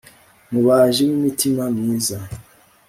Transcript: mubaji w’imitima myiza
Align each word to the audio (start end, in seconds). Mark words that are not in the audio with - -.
mubaji 0.51 1.01
w’imitima 1.09 1.63
myiza 1.77 2.17